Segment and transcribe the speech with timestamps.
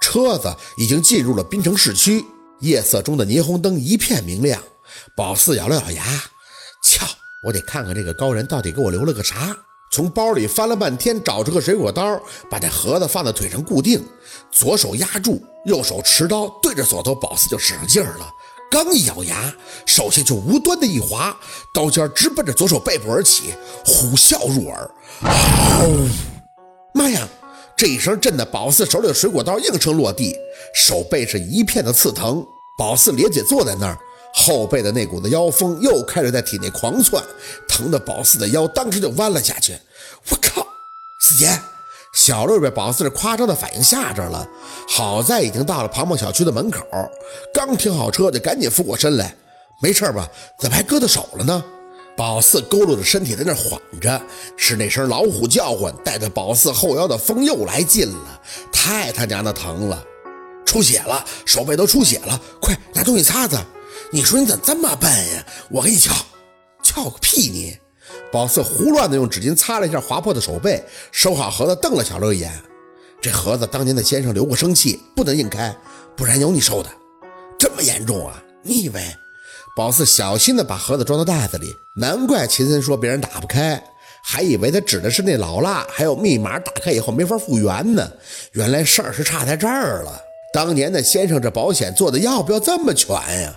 [0.00, 2.24] 车子已经进入了滨城市区，
[2.60, 4.60] 夜色中的霓虹灯一片明亮。
[5.16, 6.02] 宝四咬了咬牙，
[6.82, 7.06] 瞧，
[7.44, 9.56] 我得看看这个高人到底给我留了个啥。
[9.90, 14.04] 从包里翻了半天，找出个水果刀，把这盒子放在腿上固定，
[14.50, 18.30] 左手压住，右手持刀对着锁头，宝四就使上劲儿了。
[18.70, 19.54] 刚一咬牙，
[19.86, 21.34] 手下就无端的一滑，
[21.72, 23.54] 刀尖直奔着左手背部而起，
[23.84, 24.90] 虎啸入耳。
[26.92, 27.26] 妈呀！
[27.78, 30.36] 这一声震得宝四手里的水果刀应声落地，
[30.74, 32.44] 手背是一片的刺疼。
[32.76, 33.96] 宝四咧嘴坐在那儿，
[34.34, 37.22] 后背的那股子妖风又开始在体内狂窜，
[37.68, 39.78] 疼得宝四的腰当时就弯了下去。
[40.28, 40.66] 我靠！
[41.20, 41.56] 四姐，
[42.12, 44.48] 小六被宝四这夸张的反应吓着了，
[44.88, 46.84] 好在已经到了庞庞小区的门口，
[47.54, 49.36] 刚停好车就赶紧俯过身来，
[49.80, 50.28] 没事吧？
[50.58, 51.64] 怎么还割到手了呢？
[52.18, 54.20] 宝四佝偻着身体在那缓着，
[54.56, 60.04] 是那声老虎叫唤带着宝四后腰的风又来劲了，太他娘的疼了，
[60.66, 63.64] 出血了，手背都出血了，快拿东西擦擦！
[64.10, 65.46] 你说你怎么这么笨呀？
[65.70, 66.12] 我给你撬，
[66.82, 67.78] 撬个屁你！
[68.32, 70.82] 宝四胡乱的用纸巾擦了一下划破的手背，
[71.12, 72.52] 收好盒子，瞪了小六一眼。
[73.20, 75.72] 这盒子当年的先生留过生气，不能硬开，
[76.16, 76.90] 不然有你受的。
[77.56, 78.42] 这么严重啊？
[78.64, 79.00] 你以为？
[79.76, 83.82] 宝四小心地把盒子装到袋子里，难怪秦森说别人打不开，
[84.24, 88.10] 还以为他指的是那老蜡，还有密码打开以后没法复原呢。
[88.52, 90.20] 原来事儿是差在这儿了。
[90.52, 93.54] 当年的先生这保险做的要不要这么全呀？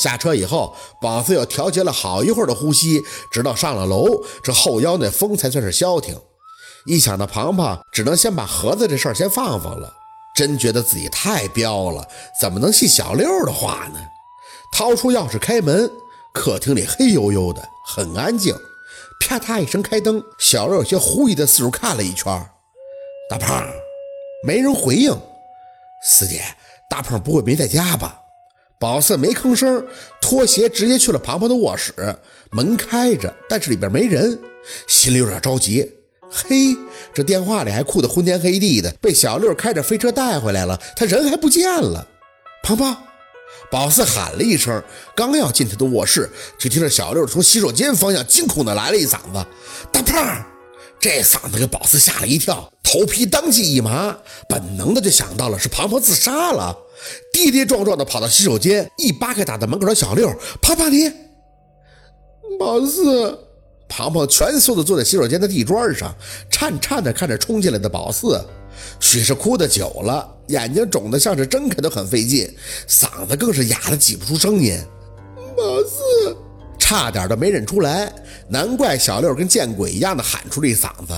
[0.00, 4.06] 下车以后，宝四又调节了好一会儿的呼吸，直到上了楼，
[4.42, 6.16] 这后腰那风才算是消停。
[6.86, 9.92] 一想到庞庞，只能先把盒子这事儿先放放了，
[10.34, 12.08] 真觉得自己太彪了，
[12.40, 14.00] 怎么能信小六的话呢？
[14.72, 15.90] 掏出钥匙开门，
[16.32, 18.54] 客厅里黑黝黝的，很安静。
[19.20, 22.26] 啪嗒一声开灯，小六有些狐疑的四处看了一圈。
[23.28, 23.64] 大胖，
[24.46, 25.12] 没人回应。
[26.02, 26.42] 四姐，
[26.88, 28.18] 大胖不会没在家吧？
[28.78, 29.86] 宝四没吭声，
[30.22, 31.92] 脱鞋直接去了庞庞的卧室。
[32.50, 34.40] 门开着，但是里边没人，
[34.88, 35.86] 心里有点着急。
[36.30, 36.74] 嘿，
[37.12, 42.06] 这电话里还哭得昏天黑地的，被小六开着飞车带回来了，他人还不见了。
[42.62, 42.96] 庞庞。
[43.70, 44.82] 宝四喊了一声，
[45.14, 46.28] 刚要进他的卧室，
[46.58, 49.46] 就听着小六从洗手间方向惊恐的来了一嗓子
[49.92, 50.44] ：“大胖！”
[50.98, 54.14] 这嗓子给宝四吓了一跳，头皮当即一麻，
[54.48, 56.76] 本能的就想到了是庞庞自杀了，
[57.32, 60.30] 跌跌撞撞的跑到洗手间，一扒开打在门口的小六
[60.60, 61.10] ：“庞庞你！”
[62.60, 63.38] 宝四，
[63.88, 66.14] 庞庞蜷缩的坐在洗手间的地砖上，
[66.50, 68.44] 颤颤的看着冲进来的宝四。
[68.98, 72.48] 许是哭得久了，眼睛肿得像是睁开都很费劲，
[72.88, 74.78] 嗓子更是哑得挤不出声音。
[75.36, 76.36] 马四
[76.78, 78.12] 差点都没认出来，
[78.48, 81.14] 难怪小六跟见鬼一样的喊出了一嗓子。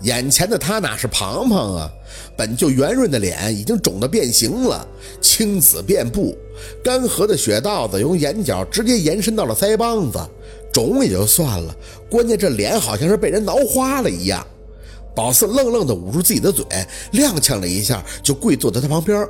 [0.00, 1.90] 眼前的他哪是庞庞啊？
[2.36, 4.86] 本就圆润的脸已经肿得变形了，
[5.20, 6.36] 青紫遍布，
[6.82, 10.18] 干涸的血道子由眼角直接延伸到了腮帮子，
[10.72, 11.74] 肿也就算了，
[12.10, 14.44] 关键这脸好像是被人挠花了一样。
[15.14, 16.64] 宝四愣愣地捂住自己的嘴，
[17.12, 19.26] 踉跄了一下，就跪坐在他旁边。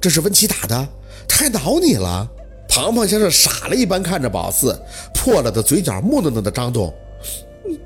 [0.00, 0.88] 这是温琪打的，
[1.28, 2.28] 他还挠你了？
[2.68, 4.78] 庞庞像是傻了一般看着宝四，
[5.14, 6.92] 破了的嘴角木讷讷的张动。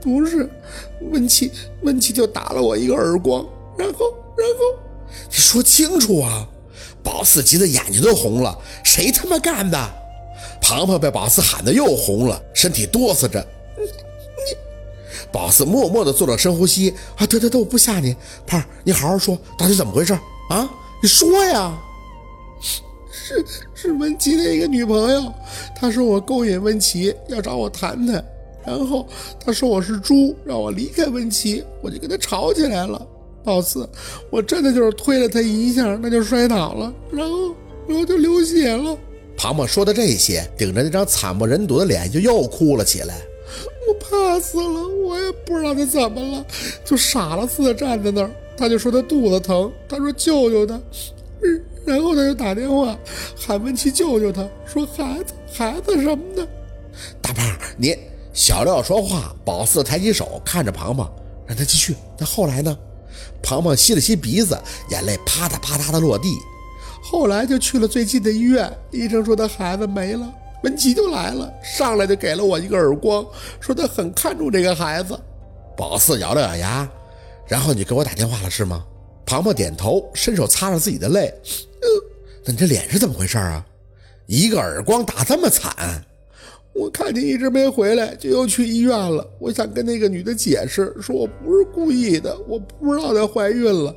[0.01, 0.49] 不是，
[1.11, 1.51] 温琪，
[1.83, 3.45] 温琪就打了我一个耳光，
[3.77, 4.81] 然后，然后，
[5.29, 6.47] 你说清楚啊！
[7.03, 9.79] 宝四急得眼睛都红了，谁他妈干的？
[10.61, 13.45] 庞庞被宝四喊得又红了，身体哆嗦着。
[15.33, 18.15] 宝四默默地做了深呼吸啊，得得得，我不吓你，
[18.47, 20.13] 胖儿，你好好说，到底怎么回事
[20.51, 20.71] 啊？
[21.03, 21.77] 你说呀！
[23.11, 23.45] 是
[23.75, 25.33] 是温琪的一个女朋友，
[25.75, 28.25] 她说我勾引温琪，要找我谈谈，
[28.67, 29.09] 然后
[29.45, 33.05] 她说我是猪，让我离开温琪，我就跟她吵起来了。
[33.45, 33.89] 宝四，
[34.31, 37.55] 我真的就是推了她一下，那就摔倒了，然后
[37.89, 38.97] 然后就流血了。
[39.37, 43.21] 庞庞说的这些，顶着那张惨不忍睹的脸，就又哭了起来。
[43.89, 44.89] 我怕死了，
[45.47, 46.47] 不知道他怎么了，
[46.85, 48.31] 就傻了似的站在那儿。
[48.57, 50.79] 他就说他肚子疼，他说救救他，
[51.85, 52.97] 然后他就打电话
[53.37, 56.47] 喊文琪救救他，说孩子孩子什么的。
[57.21, 57.45] 大胖，
[57.77, 57.97] 你
[58.33, 61.11] 小廖说话，宝四抬起手看着庞庞，
[61.47, 61.97] 让他继续。
[62.19, 62.77] 那后来呢？
[63.43, 64.57] 庞庞吸了吸鼻子，
[64.91, 66.29] 眼泪啪嗒啪嗒的落地。
[67.03, 70.33] 后来就去了最近的医院，医生说他孩子没了。
[70.63, 73.27] 文琪就来了，上来就给了我一个耳光，
[73.61, 75.19] 说他很看重这个孩子。
[75.77, 76.89] 宝四咬了咬牙，
[77.47, 78.85] 然后你给我打电话了是吗？
[79.25, 81.33] 庞庞点头，伸手擦了自己的泪。
[81.81, 81.89] 呃，
[82.45, 83.65] 那你这脸是怎么回事啊？
[84.27, 86.05] 一个耳光打这么惨？
[86.75, 89.29] 我看你一直没回来，就又去医院了。
[89.39, 93.95] 我想跟那个女的解释，说我不是故意的，我不知道她怀孕了。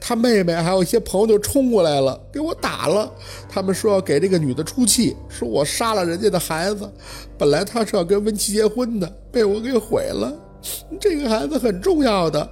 [0.00, 3.10] 他妹妹还有一些朋友就冲过来了，给我打了。
[3.48, 6.90] 他们说要给这个女的出气，说我杀了人家的孩子。
[7.38, 10.32] 本来他是要跟温琪结婚的，被我给毁了。
[11.00, 12.48] 这个孩子很重要的。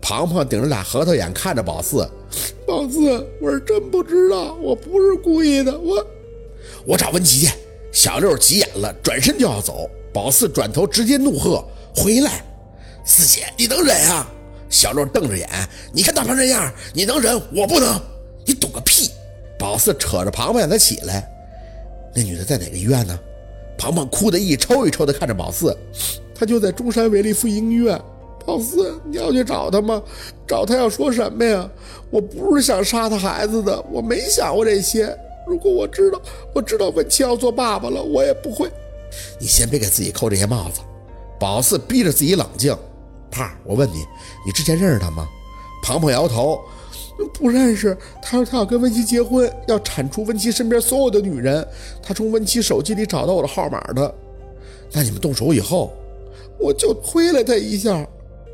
[0.00, 2.06] 庞庞顶着俩核桃眼看着宝四，
[2.66, 5.78] 宝四，我是真不知道，我不是故意的。
[5.78, 6.06] 我，
[6.86, 7.52] 我找温琪去。
[7.90, 9.88] 小六急眼了，转身就要走。
[10.12, 11.64] 宝四转头直接怒喝
[11.96, 12.44] ：“回来！
[13.04, 14.30] 四姐，你能忍啊？”
[14.74, 15.48] 小六瞪着眼
[15.94, 17.40] ：“你看大胖这样，你能忍？
[17.54, 18.00] 我不能。
[18.44, 19.08] 你懂个屁！”
[19.56, 21.30] 宝四扯着庞庞让他起来。
[22.12, 23.16] 那女的在哪个医院呢？
[23.78, 25.76] 庞庞哭得一抽一抽的看着宝四，
[26.34, 27.96] 她就在中山维利妇婴医院。
[28.44, 30.02] 宝四，你要去找他吗？
[30.46, 31.70] 找他要说什么呀？
[32.10, 35.16] 我不是想杀他孩子的，我没想过这些。
[35.46, 36.20] 如果我知道，
[36.52, 38.68] 我知道文琪要做爸爸了，我也不会。
[39.38, 40.80] 你先别给自己扣这些帽子。
[41.38, 42.76] 宝四逼着自己冷静。
[43.34, 44.06] 胖，我问你，
[44.46, 45.28] 你之前认识他吗？
[45.82, 46.60] 庞庞摇头，
[47.32, 47.96] 不认识。
[48.22, 51.66] 他说他要跟文琪结婚，要铲除文琪身边所有的女人。
[52.00, 54.14] 他从文琪手机里找到我的号码的。
[54.92, 55.92] 那你们动手以后，
[56.60, 58.06] 我就推了他一下。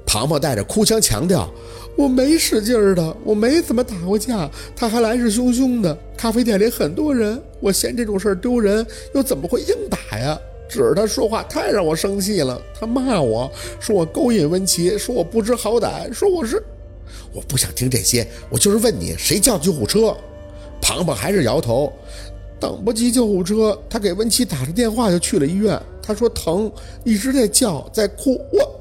[0.06, 1.48] 庞庞带着哭腔强调
[1.94, 4.50] ：“我没使劲的，我没怎么打过架。
[4.74, 8.84] 他还来势汹汹的，咖啡店里很多人，我嫌这种事儿丢人，
[9.14, 10.36] 又怎么会硬打呀？
[10.70, 12.60] 只是他说话太让我生气了。
[12.78, 13.50] 他骂我
[13.80, 16.62] 说我勾引温琪，说我不知好歹，说我是……
[17.32, 20.16] 我不想听这些，我就是问你，谁叫救护车？”
[20.80, 21.92] 庞庞还是摇头
[22.58, 25.80] ：“等不及救护车，他给温琪打着电话就去了医院。
[26.02, 26.72] 他说疼，
[27.04, 28.40] 一直在叫，在哭。
[28.52, 28.80] 我……”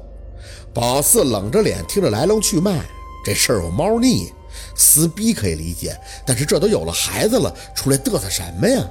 [0.72, 2.80] 宝四冷着脸听着来龙去脉，
[3.24, 4.28] 这事儿有猫腻，
[4.76, 8.88] 撕逼可以理解，但是这都有了孩子了，出来嘚瑟什么呀？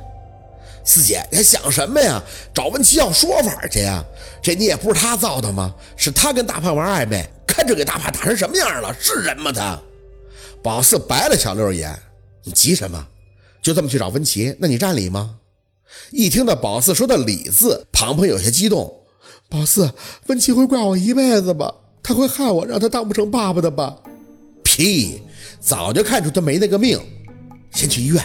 [0.90, 2.20] 四姐，你还想什么呀？
[2.52, 4.04] 找文琪要说法去呀？
[4.42, 5.72] 这你也不是他造的吗？
[5.96, 8.92] 是他跟大胖玩暧昧，看这给大胖打成什么样了？
[9.00, 9.52] 是人吗？
[9.52, 9.80] 他？
[10.64, 11.96] 宝四白了小六一眼，
[12.44, 13.06] 你急什么？
[13.62, 14.56] 就这么去找文琪？
[14.58, 15.36] 那你占理吗？
[16.10, 18.92] 一听到宝四说的理字，庞庞有些激动。
[19.48, 19.94] 宝四，
[20.26, 21.72] 温琪会怪我一辈子吧？
[22.02, 23.96] 他会害我，让他当不成爸爸的吧？
[24.64, 25.22] 屁！
[25.60, 27.00] 早就看出他没那个命。
[27.76, 28.24] 先去医院，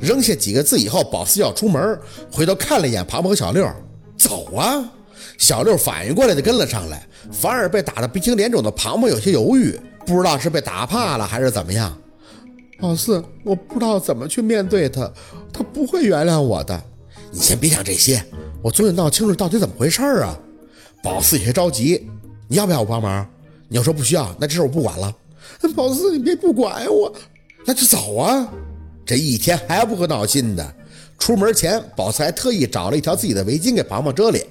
[0.00, 1.98] 扔下几个字以后，宝四要出门，
[2.32, 3.68] 回头看了一眼庞庞和小六，
[4.16, 4.92] 走啊！
[5.36, 11.96] 小六反应过来就跟了上来，反而被打得鼻青脸肿的庞庞有些犹豫，不知道是被打怕了还是怎么样。
[12.80, 15.10] 宝四，我不知道怎么去面对他，
[15.52, 16.80] 他不会原谅我的。
[17.30, 18.24] 你先别想这些，
[18.62, 20.38] 我总得闹清楚到底怎么回事啊！
[21.02, 22.08] 宝四有些着急，
[22.48, 23.28] 你要不要我帮忙？
[23.68, 25.14] 你要说不需要，那这事我不管了。
[25.76, 27.12] 宝四，你别不管我，
[27.66, 28.48] 那就走啊！
[29.08, 30.74] 这一天还不够闹心的。
[31.18, 34.46] 出门前，宝四还特意找了一条自己的围巾给庞庞遮脸。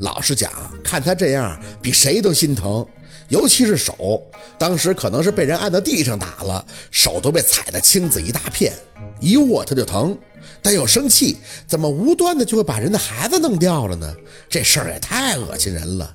[0.00, 0.52] 老实讲，
[0.84, 2.86] 看他这样，比谁都心疼，
[3.30, 4.22] 尤其是手。
[4.58, 8.74] 当时可能是被人按到地上打了，手都被踩得青紫一大片，
[9.20, 10.14] 一握他就疼。
[10.60, 14.14] 但又生气，怎么无端的就会把人的孩子弄掉了呢？
[14.50, 16.14] 这事儿也太恶心人了。